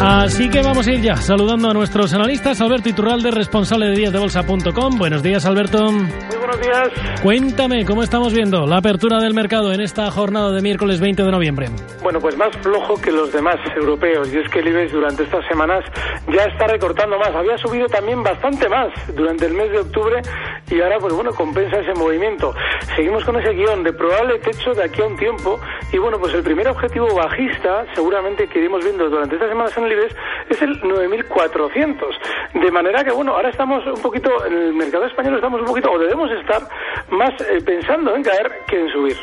[0.00, 2.60] Así que vamos a ir ya saludando a nuestros analistas.
[2.60, 4.98] Alberto Iturralde, responsable de díasdebolsa.com.
[4.98, 5.90] Buenos días, Alberto.
[5.90, 6.88] Muy buenos días.
[7.22, 11.30] Cuéntame, ¿cómo estamos viendo la apertura del mercado en esta jornada de miércoles 20 de
[11.30, 11.68] noviembre?
[12.02, 14.32] Bueno, pues más flojo que los demás europeos.
[14.32, 15.82] Y es que el IBEX durante estas semanas
[16.28, 17.34] ya está recortando más.
[17.34, 20.20] Había subido también bastante más durante el mes de octubre
[20.70, 22.52] y ahora, pues bueno, compensa ese movimiento.
[22.94, 25.58] Seguimos con ese guion de probable techo de aquí a un tiempo.
[25.92, 29.85] Y bueno, pues el primer objetivo bajista, seguramente que iremos viendo durante estas semanas en
[29.86, 30.14] el IBEX,
[30.50, 32.16] es el 9400.
[32.54, 35.90] De manera que, bueno, ahora estamos un poquito, en el mercado español estamos un poquito,
[35.90, 36.62] o debemos estar
[37.10, 39.16] más eh, pensando en caer que en subir.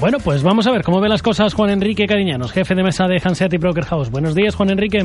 [0.00, 3.06] Bueno, pues vamos a ver cómo ve las cosas Juan Enrique Cariñanos, jefe de mesa
[3.06, 4.10] de Hanseatic Broker House.
[4.10, 5.02] Buenos días, Juan Enrique.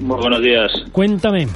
[0.00, 0.72] Muy buenos días.
[0.92, 1.48] Cuéntame.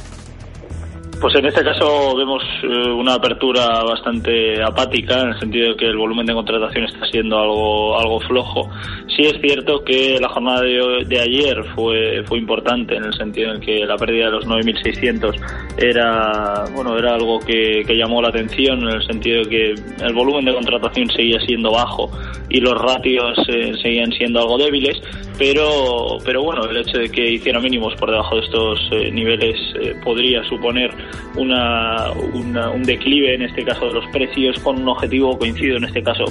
[1.21, 5.87] Pues en este caso vemos eh, una apertura bastante apática, en el sentido de que
[5.87, 8.69] el volumen de contratación está siendo algo, algo flojo.
[9.17, 13.61] Sí es cierto que la jornada de, ayer fue, fue importante, en el sentido en
[13.61, 15.35] que la pérdida de los 9.600
[15.79, 20.45] era, bueno, era algo que, llamó la atención, en el sentido de que el volumen
[20.45, 22.11] de contratación seguía siendo bajo
[22.51, 25.01] y los ratios eh, seguían siendo algo débiles,
[25.39, 29.57] pero, pero bueno, el hecho de que hiciera mínimos por debajo de estos eh, niveles
[30.05, 30.91] podría suponer
[31.37, 36.03] una, un declive en este caso de los precios con un objetivo coincido en este
[36.03, 36.25] caso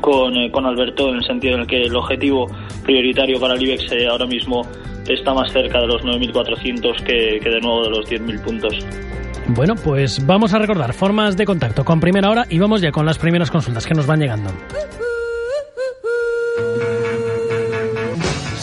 [0.00, 2.46] con, eh, con Alberto en el sentido en el que el objetivo
[2.84, 4.66] prioritario para el IBEX eh, ahora mismo
[5.08, 8.74] está más cerca de los 9.400 que, que de nuevo de los 10.000 puntos.
[9.48, 13.06] Bueno, pues vamos a recordar formas de contacto con primera hora y vamos ya con
[13.06, 14.50] las primeras consultas que nos van llegando.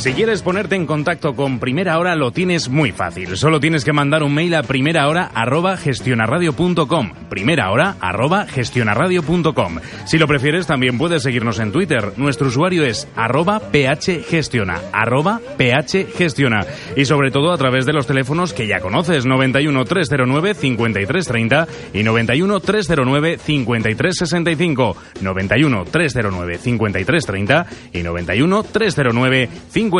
[0.03, 3.37] Si quieres ponerte en contacto con Primera Hora lo tienes muy fácil.
[3.37, 7.13] Solo tienes que mandar un mail a primerahora@gestionaradio.com.
[7.29, 9.77] Primerahora arroba gestionaradio.com.
[10.05, 12.11] Si lo prefieres también puedes seguirnos en Twitter.
[12.17, 16.65] Nuestro usuario es arroba phgestiona, arroba phgestiona.
[16.97, 22.03] Y sobre todo a través de los teléfonos que ya conoces, 91 309 5330 y
[22.03, 24.97] 91 309 5365.
[25.21, 29.92] 91 309 5330 y 91 309 5365.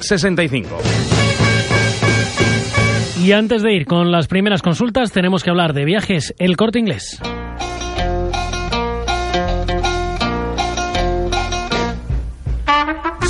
[0.00, 0.78] 65
[3.22, 6.78] Y antes de ir con las primeras consultas, tenemos que hablar de viajes El Corte
[6.78, 7.20] Inglés.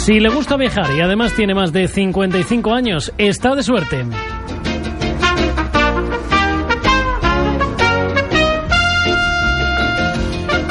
[0.04, 4.04] Si le gusta viajar y además tiene más de 55 años, está de suerte.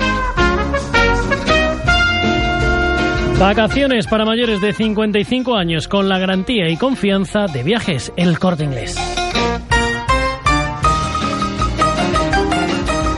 [3.39, 8.65] Vacaciones para mayores de 55 años con la garantía y confianza de Viajes El Corte
[8.65, 8.97] Inglés.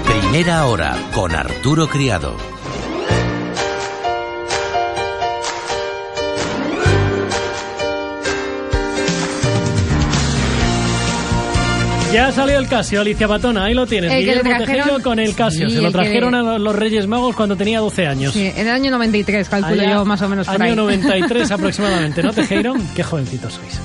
[0.05, 2.35] Primera hora con Arturo Criado.
[12.13, 14.11] Ya salió el Casio, Alicia Batona, ahí lo tienes.
[14.11, 15.69] El que le Guillermo trajeron- Tejero con el Casio.
[15.69, 18.33] Sí, Se lo trajeron a los Reyes Magos cuando tenía 12 años.
[18.33, 20.75] Sí, en el año 93, calculo Allá, yo más o menos por año ahí.
[20.75, 22.73] 93 aproximadamente, ¿no, Tejero?
[22.95, 23.79] Qué jovencitos sois.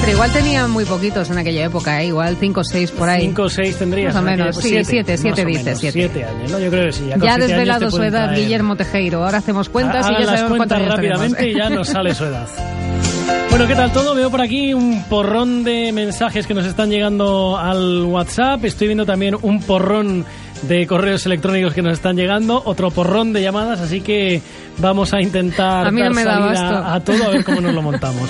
[0.00, 2.06] Pero igual tenía muy poquitos en aquella época, ¿eh?
[2.06, 3.20] igual 5 o 6 por ahí.
[3.20, 4.14] 5 o 6 tendrías.
[4.14, 5.92] Más o menos, sí, 7, 7 dice, 7.
[5.92, 6.58] 7 años, ¿no?
[6.58, 7.04] Yo creo que sí.
[7.06, 9.22] Ya, Ya desvelado su edad Guillermo Tejero.
[9.24, 11.70] Ahora hacemos cuentas y Hagan ya sabemos cuentas años rápidamente y tenemos.
[11.70, 12.48] ya nos sale su edad.
[13.50, 14.14] Bueno, ¿qué tal todo?
[14.14, 18.64] Veo por aquí un porrón de mensajes que nos están llegando al WhatsApp.
[18.64, 20.24] Estoy viendo también un porrón
[20.62, 24.42] de correos electrónicos que nos están llegando, otro porrón de llamadas, así que
[24.78, 27.82] vamos a intentar A mí no dar salida a todo a ver cómo nos lo
[27.82, 28.28] montamos.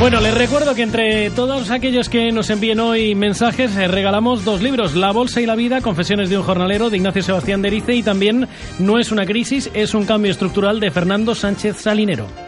[0.00, 4.62] Bueno, les recuerdo que entre todos aquellos que nos envíen hoy mensajes eh, regalamos dos
[4.62, 7.94] libros, La Bolsa y la Vida, Confesiones de un Jornalero, de Ignacio Sebastián de Erice
[7.94, 8.46] y también
[8.78, 12.47] No es una crisis, es un cambio estructural de Fernando Sánchez Salinero.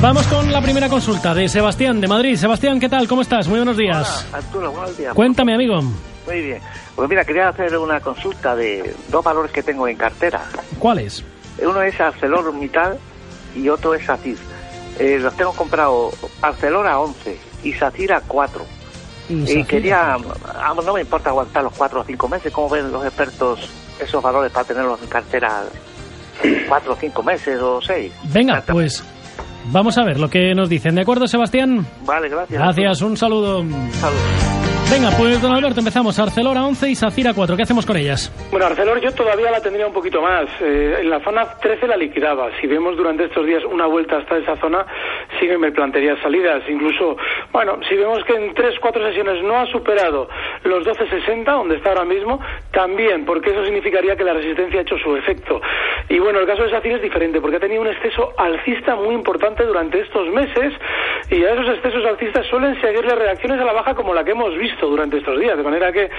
[0.00, 2.36] Vamos con la primera consulta de Sebastián de Madrid.
[2.36, 3.08] Sebastián, ¿qué tal?
[3.08, 3.48] ¿Cómo estás?
[3.48, 4.26] Muy buenos días.
[4.28, 5.14] Hola, Arturo, buenos días.
[5.14, 5.80] Cuéntame, amigo.
[5.80, 6.60] Muy bien.
[6.94, 10.42] Pues mira, quería hacer una consulta de dos valores que tengo en cartera.
[10.78, 11.24] ¿Cuáles?
[11.58, 12.98] Uno es ArcelorMittal
[13.56, 14.36] y otro es SACIR.
[14.98, 16.10] Eh, los tengo comprado
[16.42, 18.64] Arcelor a 11 y SACIR a 4.
[19.28, 20.16] Y quería,
[20.76, 23.68] no me importa aguantar los 4 o 5 meses, ¿cómo ven los expertos
[23.98, 25.64] esos valores para tenerlos en cartera
[26.68, 28.12] 4 o 5 meses o 6?
[28.24, 29.02] Venga, pues
[29.72, 30.94] vamos a ver lo que nos dicen.
[30.94, 31.86] ¿De acuerdo, Sebastián?
[32.04, 32.58] Vale, gracias.
[32.60, 33.64] Gracias, un saludo.
[34.88, 36.16] Venga, pues don Alberto, empezamos.
[36.18, 37.56] Arcelor a 11 y Sacira 4.
[37.56, 38.32] ¿Qué hacemos con ellas?
[38.52, 40.46] Bueno, Arcelor yo todavía la tendría un poquito más.
[40.60, 42.50] Eh, en la zona 13 la liquidaba.
[42.60, 44.86] Si vemos durante estos días una vuelta hasta esa zona,
[45.40, 46.62] sí que me plantearía salidas.
[46.68, 47.16] Incluso,
[47.52, 50.28] bueno, si vemos que en 3-4 sesiones no ha superado
[50.62, 52.40] los 12.60, donde está ahora mismo,
[52.70, 55.60] también, porque eso significaría que la resistencia ha hecho su efecto.
[56.08, 59.14] Y bueno, el caso de Sacir es diferente, porque ha tenido un exceso alcista muy
[59.16, 60.72] importante durante estos meses,
[61.28, 64.56] y a esos excesos alcistas suelen seguirle reacciones a la baja como la que hemos
[64.56, 66.10] visto durante estos días, de manera que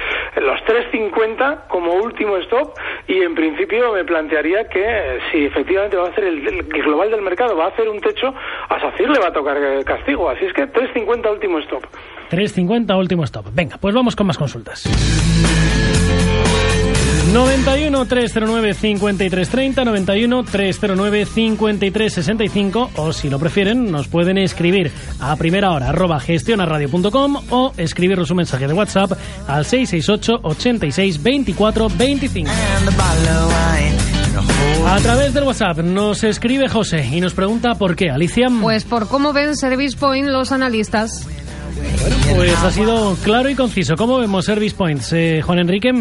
[0.42, 2.74] los 3.50 como último stop,
[3.08, 7.12] y en principio me plantearía que eh, si efectivamente va a hacer el, el global
[7.12, 8.34] del mercado, va a hacer un techo,
[8.70, 11.84] a Sacir le va a tocar castigo, así es que 3.50 último stop.
[12.30, 13.46] 3.50, último stop.
[13.54, 14.84] Venga, pues vamos con más consultas.
[17.34, 25.72] 91 309 5330, 91 309 5365 o si lo prefieren nos pueden escribir a primera
[25.72, 29.12] hora arroba gestionaradio.com o escribirnos un mensaje de WhatsApp
[29.48, 32.52] al 668 86 24 25.
[34.86, 38.48] A través del WhatsApp nos escribe José y nos pregunta por qué, Alicia.
[38.62, 41.28] Pues por cómo ven Service Point los analistas.
[42.34, 43.96] Pues ha sido claro y conciso.
[43.96, 45.92] ¿Cómo vemos Service Points, eh, Juan Enrique?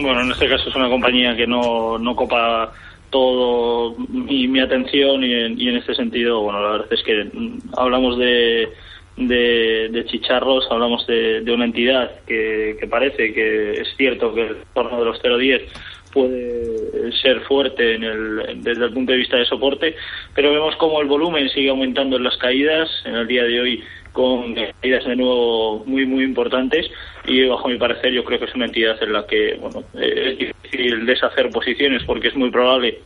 [0.00, 2.72] Bueno, en este caso es una compañía que no, no copa
[3.10, 7.24] todo mi, mi atención y en, y en este sentido, bueno, la verdad es que
[7.32, 8.72] mm, hablamos de,
[9.16, 14.48] de, de chicharros, hablamos de, de una entidad que, que parece que es cierto que
[14.48, 15.62] el torno de los 0,10
[16.12, 16.63] puede
[17.12, 19.96] ser fuerte en el, desde el punto de vista de soporte,
[20.34, 23.84] pero vemos como el volumen sigue aumentando en las caídas, en el día de hoy
[24.14, 26.86] con caídas de nuevo muy muy importantes
[27.26, 30.30] y bajo mi parecer yo creo que es una entidad en la que bueno eh,
[30.30, 33.00] es difícil deshacer posiciones porque es muy probable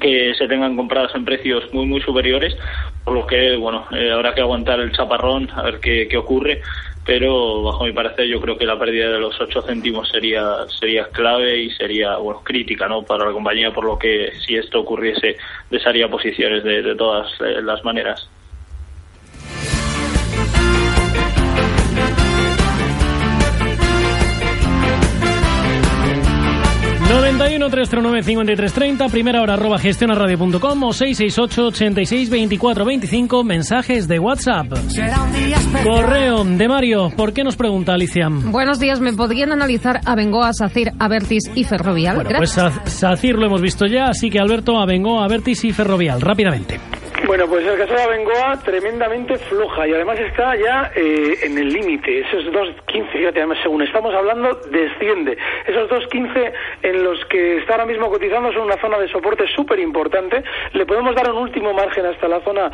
[0.00, 2.56] que se tengan compradas en precios muy muy superiores
[3.04, 6.62] por lo que bueno eh, habrá que aguantar el chaparrón a ver qué, qué ocurre
[7.08, 11.06] pero bajo mi parecer yo creo que la pérdida de los 8 céntimos sería sería
[11.06, 15.38] clave y sería bueno crítica no para la compañía por lo que si esto ocurriese
[15.70, 18.28] desharía posiciones de, de todas eh, las maneras
[27.08, 34.66] 91 309 5330, primera hora arroba gestionaradio.com o 668 86 24 25, mensajes de WhatsApp.
[35.82, 38.28] Correo de Mario, ¿por qué nos pregunta Alicia?
[38.30, 42.16] Buenos días, ¿me podrían analizar Abengoa, Sacir, Avertis y Ferrovial?
[42.16, 42.92] Bueno, pues Gracias.
[42.92, 46.78] Sacir lo hemos visto ya, así que Alberto Abengoa, Avertis y Ferrovial, rápidamente.
[47.28, 51.68] Bueno, pues el caso de Abengoa tremendamente floja y además está ya eh, en el
[51.68, 52.20] límite.
[52.20, 55.36] Esos 2.15, fíjate, además según estamos hablando, desciende.
[55.66, 56.52] Esos 2.15
[56.84, 60.42] en los que está ahora mismo cotizando son una zona de soporte súper importante.
[60.72, 62.70] Le podemos dar un último margen hasta la zona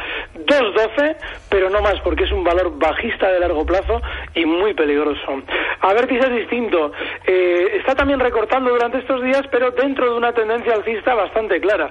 [0.47, 1.17] 2.12,
[1.49, 4.01] pero no más porque es un valor bajista de largo plazo
[4.37, 5.43] y muy peligroso.
[5.81, 6.93] Avertis es distinto.
[7.27, 11.91] Eh, está también recortando durante estos días, pero dentro de una tendencia alcista bastante clara.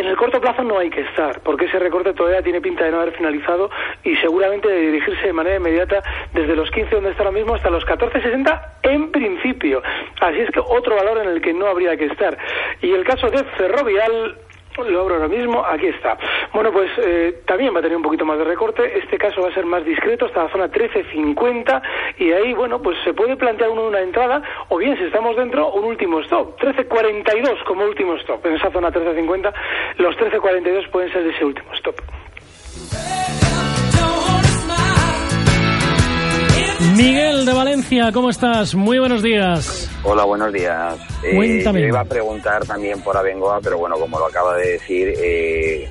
[0.00, 2.90] En el corto plazo no hay que estar, porque ese recorte todavía tiene pinta de
[2.90, 3.68] no haber finalizado
[4.02, 6.02] y seguramente de dirigirse de manera inmediata
[6.32, 9.82] desde los 15 donde está ahora mismo hasta los 14.60 en principio.
[10.22, 12.38] Así es que otro valor en el que no habría que estar.
[12.80, 14.38] Y el caso de Ferrovial
[14.88, 16.16] lo abro ahora mismo, aquí está.
[16.52, 18.98] Bueno, pues eh, también va a tener un poquito más de recorte.
[18.98, 21.82] Este caso va a ser más discreto hasta la zona 13.50
[22.18, 25.72] y ahí, bueno, pues se puede plantear uno una entrada o bien, si estamos dentro,
[25.72, 26.58] un último stop.
[26.60, 28.44] 13.42 como último stop.
[28.46, 29.52] En esa zona 13.50,
[29.98, 31.96] los 13.42 pueden ser ese último stop.
[37.02, 38.74] Miguel de Valencia, ¿cómo estás?
[38.74, 39.88] Muy buenos días.
[40.02, 40.98] Hola, buenos días.
[41.24, 41.80] Eh, Cuéntame.
[41.86, 45.88] iba a preguntar también por Abengoa, pero bueno, como lo acaba de decir, eh,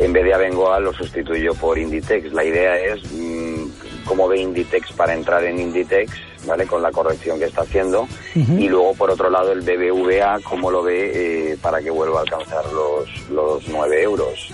[0.00, 2.32] en vez de Abengoa lo sustituyo por Inditex.
[2.32, 6.10] La idea es mm, cómo ve Inditex para entrar en Inditex,
[6.46, 6.66] ¿vale?
[6.66, 8.06] Con la corrección que está haciendo.
[8.34, 12.22] Y luego, por otro lado, el BBVA, cómo lo ve eh, para que vuelva a
[12.22, 14.52] alcanzar los, los 9 euros.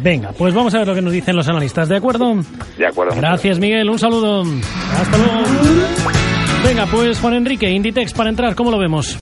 [0.00, 2.36] Venga, pues vamos a ver lo que nos dicen los analistas, ¿de acuerdo?
[2.78, 3.16] De acuerdo.
[3.16, 3.90] Gracias, Miguel.
[3.90, 4.42] Un saludo.
[4.42, 5.32] Hasta luego.
[6.64, 9.21] Venga, pues Juan Enrique, Inditex para entrar, ¿cómo lo vemos?